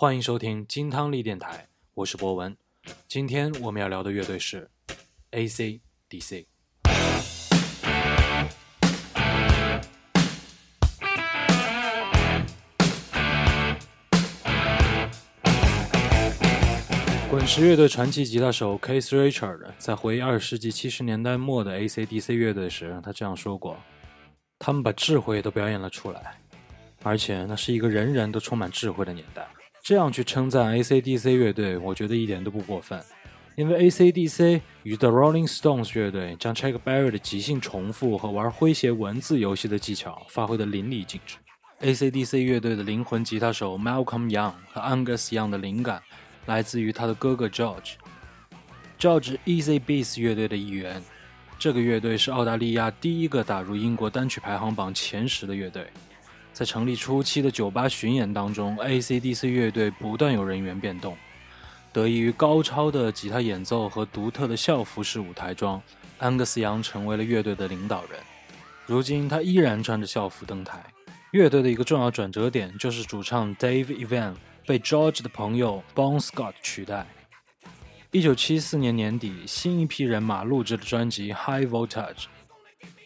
[0.00, 2.56] 欢迎收听金汤力电台，我是博文。
[3.08, 4.70] 今天我们要聊的乐队是
[5.32, 6.46] AC/DC。
[17.28, 23.76] 滚石乐队传奇吉他手 Keith Richard 在回忆二十世纪七十年代末的 AC/DC 乐队时，他这样说过
[24.60, 26.38] ：“他们把智慧都表演了出来，
[27.02, 29.44] 而且那是一个人人都充满智慧的年代。”
[29.88, 33.02] 这样去称赞 AC/DC 乐队，我觉得一点都不过分，
[33.56, 41.38] 因为 AC/DC 与 The Rolling Stones 乐队将 Chuck Berry 的即兴重复和玩诙谐文字游戏的技巧发挥得淋漓尽致。
[41.80, 46.02] AC/DC 乐队的灵魂吉他手 Malcolm Young 和 Angus Young 的灵感。
[46.44, 47.94] 来自于他的哥哥 George。
[49.00, 51.02] George Easy Beats 乐队的一员，
[51.58, 55.86] 这个乐队是澳大利亚第一个打入英国单曲排行榜前十的乐队。
[56.52, 61.16] 在成立初期的酒吧巡演当中，AC/DC 乐队不断有人员变动。
[61.92, 65.80] 得益于高超的吉他演奏和独特的校服式舞台装，
[66.18, 68.20] 安格斯·杨成为了乐队的领导人。
[68.86, 70.84] 如今，他依然穿着校服登台。
[71.32, 74.34] 乐队的一个重要转折点就是主唱 Dave Evan。
[74.66, 77.06] 被 George 的朋友 Bon Scott 取代。
[78.10, 82.14] 一九七四年年底，新一批人马录制了专辑《High Voltage》，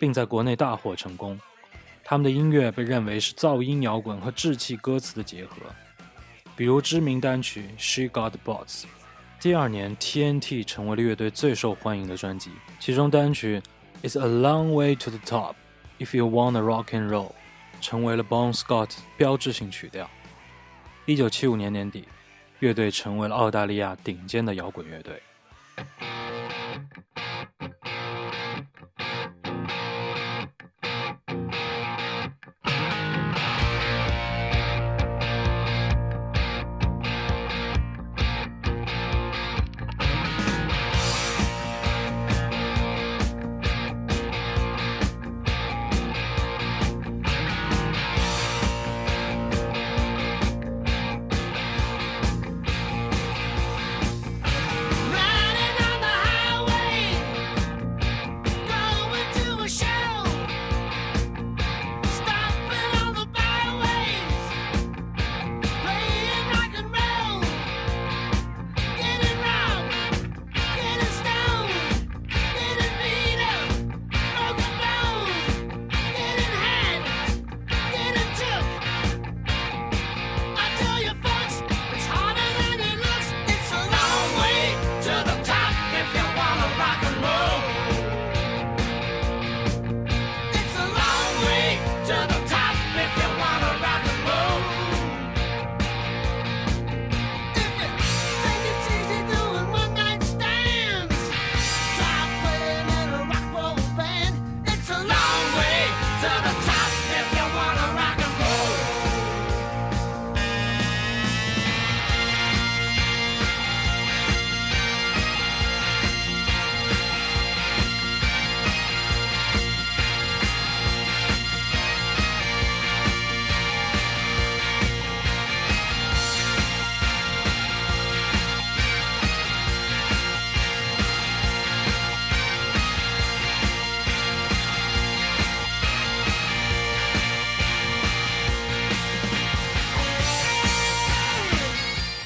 [0.00, 1.38] 并在国内大获成功。
[2.12, 5.56] 他们的音乐被认为是噪音摇滚和稚气歌词的结合，
[6.54, 8.82] 比如知名单曲《She Got Bots》。
[9.40, 13.62] 第二年，TNT 成为了乐队最受欢迎的专辑，其中单曲
[14.06, 15.54] 《It's a Long Way to the Top》
[16.04, 17.32] ，If You Wanna Rock and Roll，
[17.80, 20.10] 成为了 Bon Scott 标志性曲调。
[21.06, 22.06] 一九七五年年底，
[22.58, 25.22] 乐队成为了澳大利亚顶尖的摇滚乐队。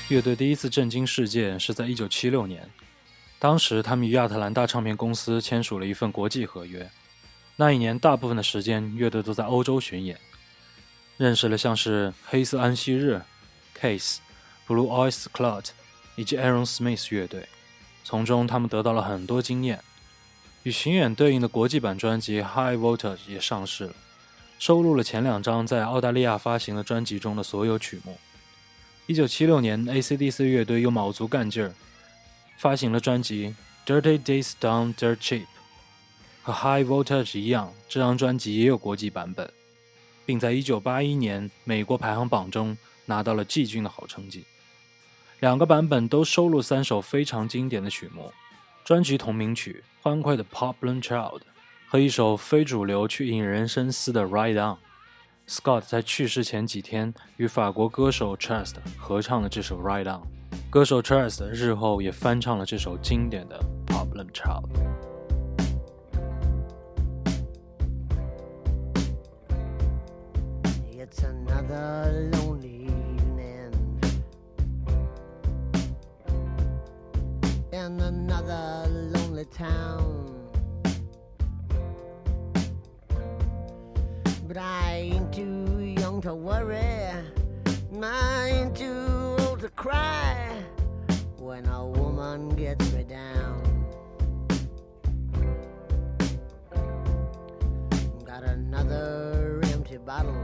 [0.08, 2.70] 乐队第一次震惊世界是在1976年，
[3.40, 6.88] 当时他们与亚特兰大唱片公司签署了一份国际合约。
[7.56, 10.16] 那一年大部分的时间，乐队都在欧洲巡演，
[11.16, 13.20] 认识了像是黑色安息日、
[13.76, 14.18] Case、
[14.68, 15.70] Blue Oyster Cult
[16.14, 17.48] 以及 Aaron Smith 乐队，
[18.04, 19.80] 从中他们得到了很多经验。
[20.62, 23.94] 与巡演对应的国际版专辑《High Voltage》也上市了，
[24.60, 28.16] 收录了前两张在澳大利亚发行的专辑中的所有曲目。
[29.08, 31.72] 一九七六年，AC/DC 乐队又卯足干劲儿，
[32.58, 33.54] 发行了专辑
[34.00, 35.42] 《Dirty Days Down Dirt Cheap》。
[36.42, 39.48] 和《High Voltage》一样，这张专辑也有国际版本，
[40.24, 44.44] 并在一九八一年美国排行榜中拿到了季军的好成绩。
[45.38, 48.32] 两个版本都收录三首非常经典的曲目：
[48.84, 51.38] 专辑同名曲欢快的《Poplar Child》
[51.86, 54.74] 和一首非主流却引人深思的《Ride On》。
[55.48, 60.20] Scott 在去世前几天与法国歌手 Chest 合唱了这首《Ride On》，
[60.68, 61.00] 歌手
[61.52, 63.56] 日后也翻唱了这首经典的
[63.92, 64.64] 《Problem Child》。
[70.98, 73.72] It's another lonely evening
[77.70, 80.26] in another lonely town,
[84.48, 85.15] but I
[86.26, 86.76] to worry,
[88.02, 90.50] ain't too old to cry
[91.38, 93.62] when a woman gets me down.
[98.24, 100.34] Got another empty bottle.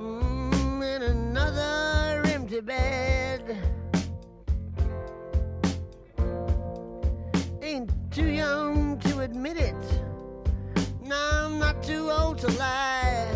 [0.00, 3.56] Mm, and another empty bed.
[7.62, 10.02] Ain't too young to admit it.
[11.12, 13.28] No, I'm not too old to lie.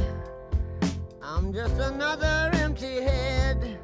[1.22, 3.78] I'm just another empty head.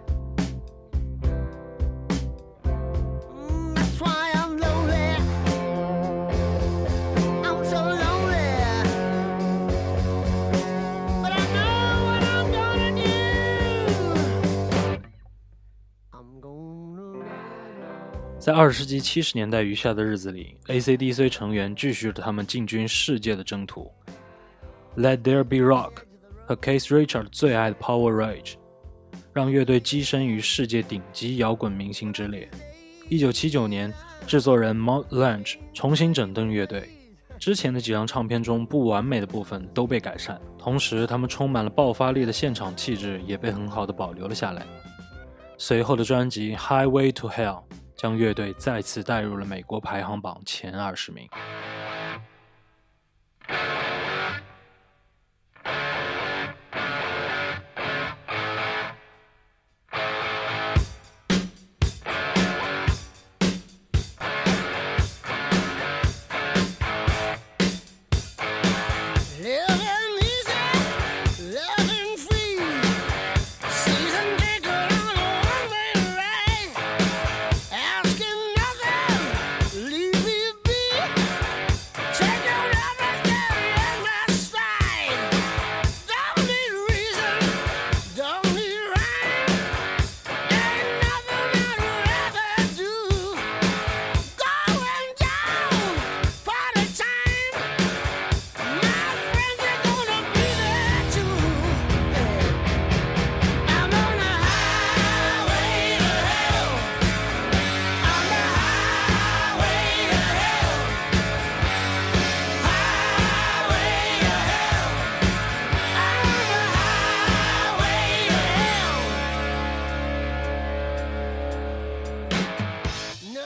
[18.43, 23.89] 在二十世纪七十年代余下的日子里，AC/DC 成员继续着他们进军世界的征途。
[24.97, 25.93] Let There Be Rock
[26.45, 28.55] 和 Case Richard 最爱的 Power Rage，
[29.33, 32.51] 让乐队跻身于世界顶级摇滚明星之列。
[33.09, 33.95] 一九七九年，
[34.27, 36.91] 制作人 Mont Lange 重新整顿乐队，
[37.39, 44.67] 之前的几张唱片中不完美的部分都被改善，同时他们充满了爆发力的现场气质也被很好的保留了下来。
[45.57, 47.61] 随后的专辑《Highway to Hell》
[48.03, 51.29] 将乐队再次带入了美国排行榜前二十名。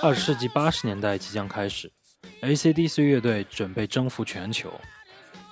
[0.06, 1.90] 二十世纪八十年代即将开始
[2.40, 4.72] ，AC/DC 乐队准备征服全球，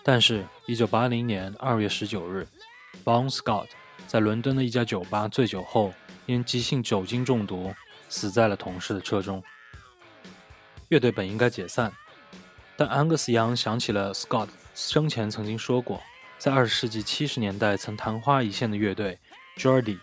[0.05, 2.47] 但是，一九八零年二月十九日
[3.05, 3.67] ，Bon Scott
[4.07, 5.93] 在伦敦的一家酒吧醉酒后，
[6.27, 7.75] 因急性酒精中毒
[8.09, 9.43] 死在了同事的车中。
[10.87, 11.93] 乐队本应该解散，
[12.77, 16.01] 但 Angus Young 想起了 Scott 生前曾经说过，
[16.39, 19.19] 在二十世纪七十年代曾昙花一现的乐队
[19.59, 19.99] Jordy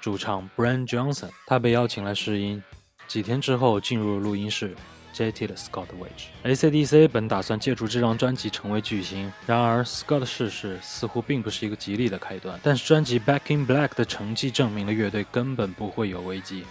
[0.00, 2.62] 主唱 Brian Johnson，他被邀请来试音。
[3.06, 4.74] 几天之后进入录音室，
[5.12, 6.26] 接替了 Scott 的位置。
[6.42, 12.58] AC/DC 本打算借助这张专辑成为巨星，然而 Scott 的逝世似乎并不是一个吉利的开端。
[12.62, 16.64] 但是专辑《Back in Black》的成绩证明了乐队根本不会有危机。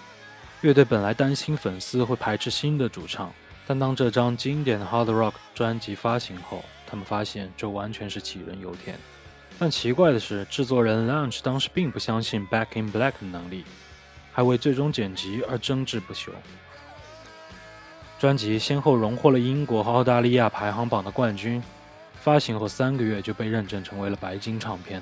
[0.61, 3.31] 乐队本来担心粉丝会排斥新的主唱，
[3.67, 8.97] 但当这张经典的 Hard Rock 专辑发行后，他们发现这完全是杞人忧天。
[9.57, 13.63] 但奇怪的是，制作人 Lunch 当时并不相信《Back in Black》的能力。
[14.35, 16.29] 还为最终剪辑而争执不休。
[18.19, 21.63] 专辑先后荣获了英国和澳大利亚排行榜的冠军，
[22.19, 25.01] 发行后三个月就被认证成为了白金唱片，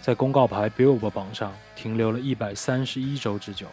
[0.00, 3.66] 在公告牌 Billboard 榜上停留了一百三十一周之久。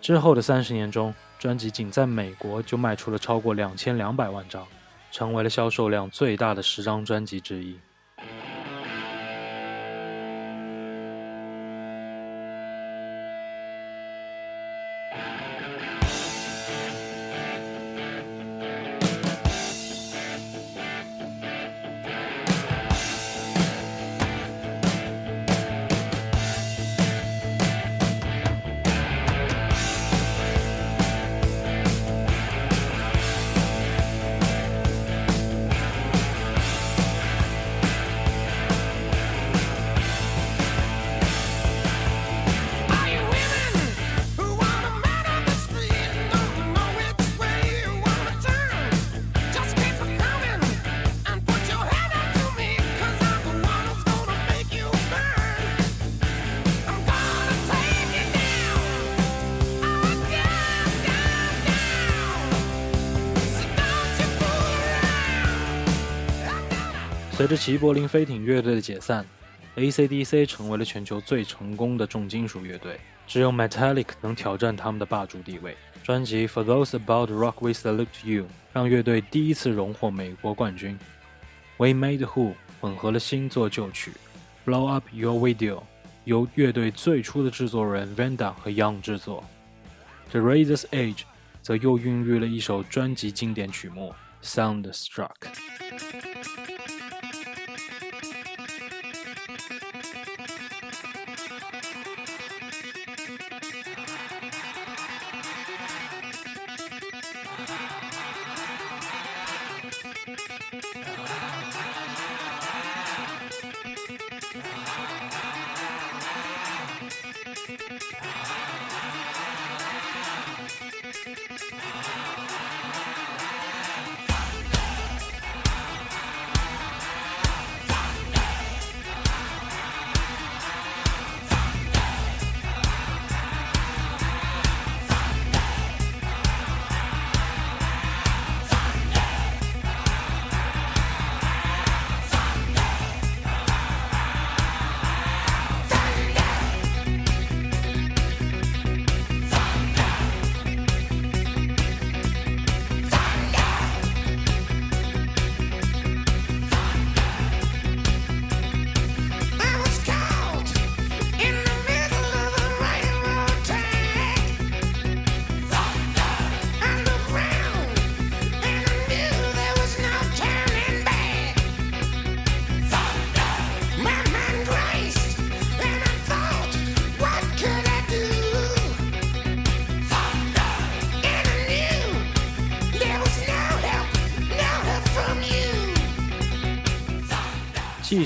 [0.00, 4.66] 之后的三十年中，专辑仅在美国就卖出了超过两千两百万张，
[5.12, 7.76] 成为了销售量最大的十张专辑之一。
[67.38, 69.24] 随着齐柏林飞艇乐队的解散
[69.76, 72.98] ，AC/DC 成为了全球最成功的重金属乐队。
[73.28, 75.76] 只有 Metallic 能挑战他们的霸主地位。
[76.02, 78.42] 专辑《For Those About Rock We Salute You》
[78.72, 80.98] 让乐队第一次荣获美国冠军。
[81.76, 84.10] We Made Who 混合了新作旧曲，
[84.68, 85.76] 《Blow Up Your Video》
[86.24, 89.44] 由乐队最初的制作人 Vanda 和 Young 制作，
[90.32, 91.18] 《The Razor's Edge》
[91.62, 94.12] 则又孕育了一首专辑经典曲目
[94.44, 95.30] 《Soundstruck》。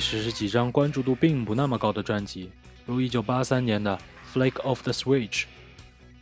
[0.03, 2.51] 只是几张关注度并不那么高的专辑，
[2.85, 3.99] 如1983年的
[4.39, 5.45] 《Flake of the Switch》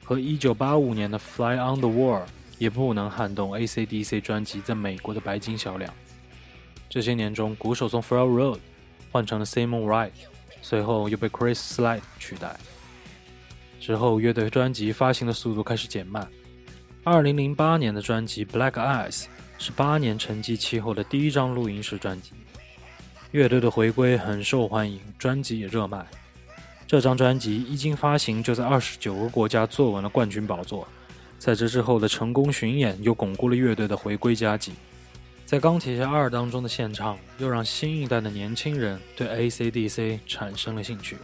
[0.04, 2.22] 和1985年的《Fly on the Wall》，
[2.58, 5.92] 也不能撼动 AC/DC 专辑在美国的白金销量。
[6.88, 8.58] 这些年中，鼓手从 f r e Road
[9.10, 10.12] 换成了 Simon Wright，
[10.62, 12.56] 随后又被 Chris Slide 取代。
[13.80, 16.28] 之后，乐队专辑发行的速度开始减慢。
[17.04, 19.22] 2008年的专辑《Black Eyes》
[19.58, 22.32] 是八年沉寂期后的第一张录音室专辑。
[23.32, 26.04] 乐队的回归很受欢迎，专辑也热卖。
[26.84, 30.86] 这张专辑一经发行，就在二十九个国家坐稳了冠军宝座。
[31.38, 34.72] 在这之后的成功巡演，又巩固了乐队的回归佳绩。
[35.46, 41.16] 在《钢铁侠二》当中的献唱，又让新一代的年轻人对 AC/DC 产生了兴趣。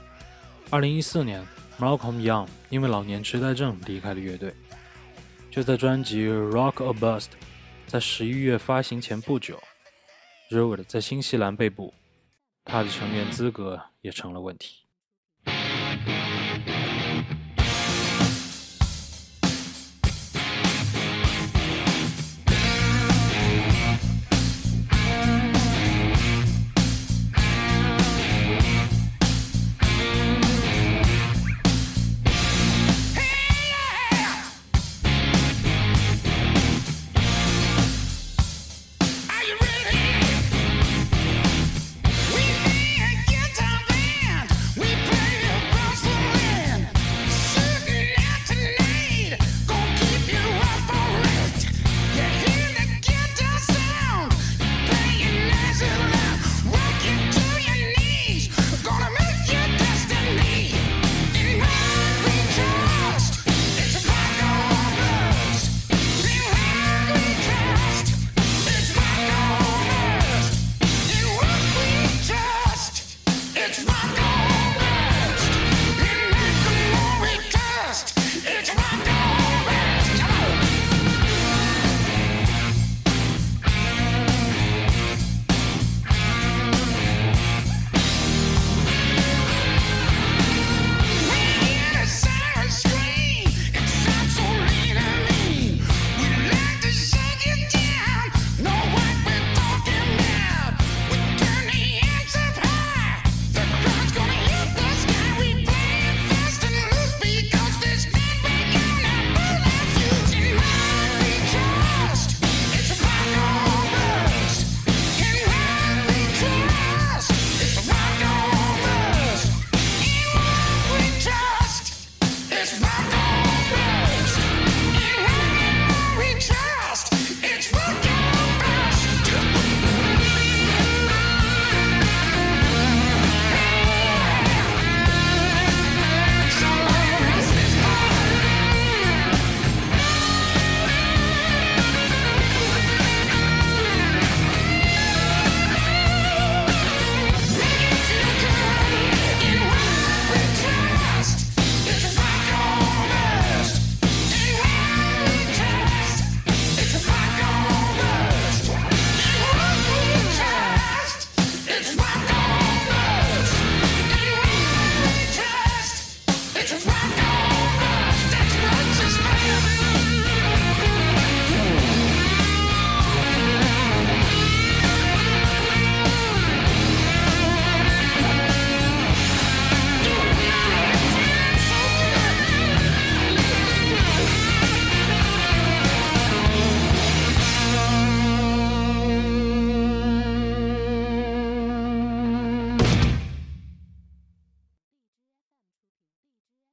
[0.71, 1.45] 二零一四年
[1.81, 4.55] ，Malcolm Young 因为老年痴呆症离开了乐队。
[5.51, 7.21] 就在专辑《Rock or Bust》
[7.89, 9.61] 在十一月发行前不久。
[10.49, 11.93] Road 在新西兰被捕，
[12.65, 14.85] 他的成员资格也成了问题。